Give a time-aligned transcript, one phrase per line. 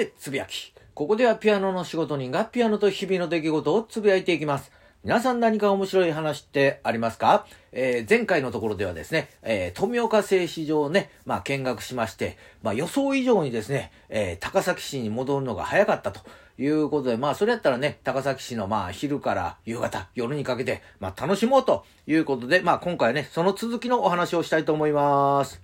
[0.00, 0.72] でつぶやき。
[0.94, 4.72] ここではピアノの仕事人がピアノと日々の出来事をつぶやいていきます。
[5.04, 7.44] 皆さん何か面白い話ってありますか？
[7.72, 16.20] えー、前回のところではですね、えー、富岡製糸場をね、まあ見学しまして、まあ予想以上にですね、えー、高崎市に戻るのが早かったと
[16.58, 25.60] いうことで、まあそれやったらね、高崎市のまあ昼から夕方、夜にかけて、まあ楽しもうということで、まあ今回はね、その続きのお話をしたいと思います。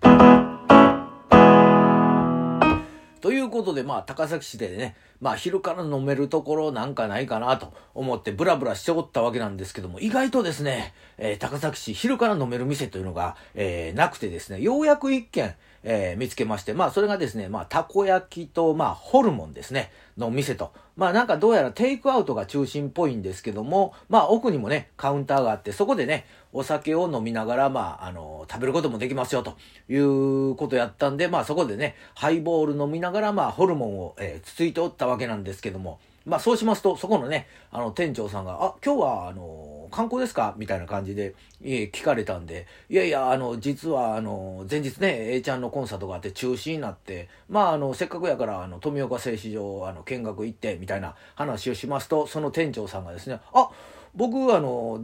[3.27, 15.57] ということで、まあ、高崎市でね、まあ、昼から飲めるところなんかないかなと思ってブラブラしておったわけなんですけども、意外とですね、えー、高崎市昼から飲める店というのが、えー、なくてですね、ようやく一軒、
[15.89, 20.73] えー、見つけまして、まあそれがですね、まあたこ焼きと、まあホルモンですね、の店と。
[20.97, 29.57] まあなんかどうやらテイクアウトが中心っぽいんですけども、まあ奥にもね、カウンターがあって、そこでね、お酒を飲みながら、まああの、食べることもできますよと
[29.89, 39.66] いうことやったんで、まあそこでね、ハイボール飲みながら、まあホルモンを、えー、つついておったわけなんですけども、まあそうしますと、そこのね、あの店長さんが、あ、今日はあの、
[39.97, 40.55] 観光ですか？
[40.59, 53.71] みたいな感じで、え聞かれたんで、いやいや、あの、実はあの、前日ね、A ちゃんのコンサートがあって中止になって、まああの、せっかくやから、あの、富岡製糸場、あの、見学行って、みたいな話をしますと、その店長さんがですね、あ、
[54.15, 55.03] 僕あの、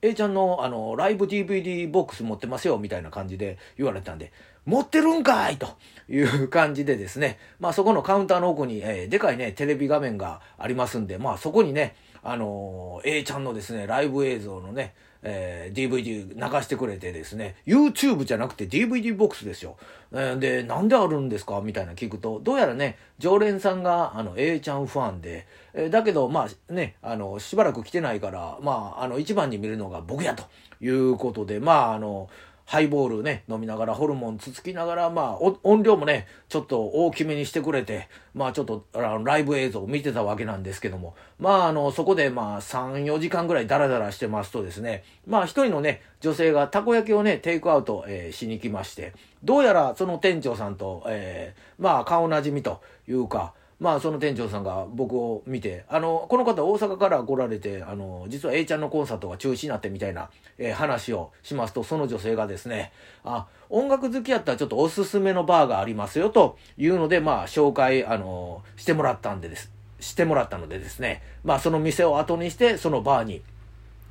[0.00, 4.32] A ちゃんのあの、ライブ DVD ボックス持ってますよ、みたいな感じで言われたんで、
[4.64, 5.58] 持ってるんかい！
[5.58, 5.68] と
[6.08, 19.76] いう感じでですね、まあそこのカウンターの奥に、えー、でかいね、テレビ画面がありますんで、まあそこにね、あの、A ちゃんのですね、ライブ映像のね、えー、DVD 流してくれてですね、YouTube じゃなくて DVD ボックスですよ。
[20.12, 21.60] えー、で、なんであるんですか？
[21.60, 30.44] みたいな聞くと、どうやらね、常連さんが、あの、A ちゃんファンで、えー、だけど、まあね、あの、しばらく来てないから、まあ、あの、一番に見るのが僕やと
[30.80, 32.28] いうことで、まあ、あの、
[32.70, 38.86] ハイボールね、飲みながら、ホルモンつつきながら、まあ、音量もね、ちょっと大きめにしてくれて、まあ、ちょっと、
[39.24, 62.92] ライブ映像を見てたわけなんですけども、まあ、あの、そこで、まあ、3、4時間ぐらいダラダラしてますとですね、まあ、一人のね、女性がたこ焼きをね、テイクアウト、えー、しに来まして、どうやらその店長さんと、えー、まあ、顔なじみというか、まあその店長さんが僕を見て、あの、この方大阪から来られて、あの、実は A ちゃんのコンサートが中止になってみたいな、えー、話をしますと、その女性がですね、
[63.24, 69.72] あ、音楽好きやったらちょっとおすすめのバーがありますよというので、まあ紹介、あの、してもらったんでです。
[69.98, 73.42] してもらったのでですね、まあその店を後にして、そのバーに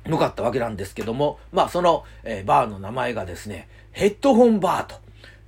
[0.04, 4.96] 向かったわけなんですけども、まあその、えー、バーの名前がですね、ヘッドホンバーと。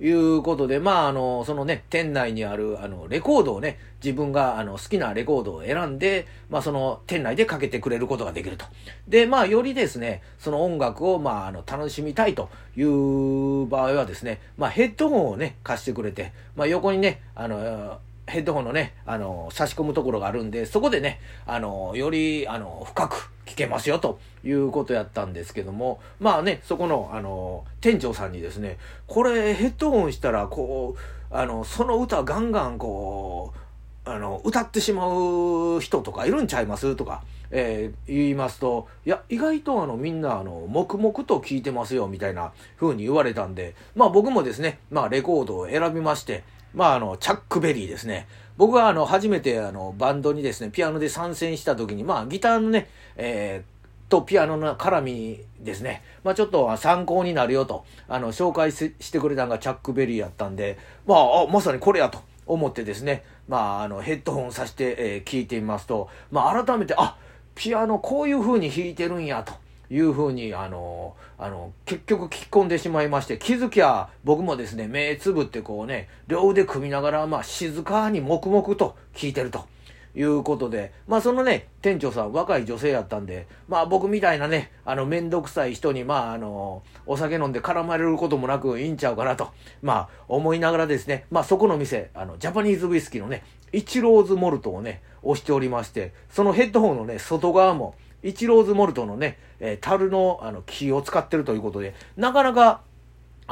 [0.03, 8.65] いうことで、まあ、あの、そのね、店内にある、あの、レコードをね、自分が、あの、好きなレコードを選んで、まあ、その、店内でかけてくれることができると。
[9.07, 28.77] で、まあ、よりですね、その音楽を、まあ、あの、楽しみたいという場合はですね、まあ、ヘッドホンをね、貸してくれて、まあ、横にね、あの、ヘッドホンのね、あの、差し込むところがあるんで、そこでね、あの、より、あの、深く聞けますよ、ということやったんですけども、まあね、そこの、あの、店長さんにですね、
[29.07, 48.27] これヘッドホンしたら、こう、あの、その歌ガンガン、こう、あの、歌ってしまう人とかいるんちゃいますとか、えー、言いますと、いや、意外とあの、みんなあの、黙々と聞いてますよ、みたいな風に言われたんで、まあ僕もですね、まあレコードを選びまして、まあ、あの、チャックベリーですね。
[48.57, 53.73] 僕はあの、初めてあの、バンドにですね、ピアノで参戦した時に、まあ、ギターのね、えー、
[54.13, 56.03] とピアノの絡みですね。
[56.23, 67.17] まあちょっと参考になるよと、あの、紹介してくれたのがチャックベリーやったんで、まあ、あまさにこれやと思ってですね、まああの、ヘッドホンさして、えー、聞いてみますと、まあ改めて、あ、
[67.55, 69.53] ピアノこういう風に弾いてるんやと。
[69.93, 79.71] いうふうに、あの、あの、結局聞き込んでしまいまして、気づきゃ僕もですね、目つぶってこうね、両腕組みながら、まあ静かに黙々と聞いてると。
[80.15, 89.49] いうことで、まあそのね、店長さん若い女性やったんで、まあ僕みたいなね、あのめんどくさい人に、まああの、お酒飲んで絡まれることもなくいいんちゃうかなと、
[89.81, 102.81] まあ思いながらですね、まあそこの店、あの、ジャパニーズウイスキーのね、イチローズモルトをね、押しておりまして、そのヘッドホンのね、外側も、イチローズモルトのね、え、樽のあの木を使ってるということで、なかなか、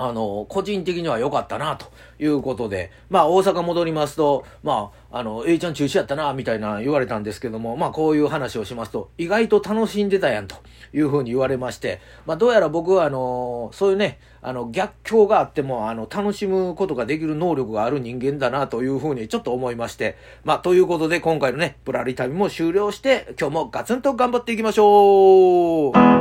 [0.03, 1.85] あの、個人的には良かったな、と
[2.19, 10.55] いうことで、まあ、大阪戻りますと、まあ、あの、A ちゃん中止やったな、みたいな言われたんですけども、まあ、こういう話をしますと、意外と楽しんでたやん、と
[10.93, 26.20] いうふうに言われまして、まあ、どうやら僕は、あの、そういうね、あの、逆境があっても、あの、楽しむことができる能力がある人間だな、というふうにちょっと思いまして、まあ、ということで、今回のね、ぶらり旅も終了して、今日もガツンと頑張っていきましょう